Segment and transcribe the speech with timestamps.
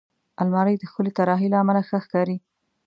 [0.41, 2.37] الماري د ښکلې طراحۍ له امله ښه ښکاري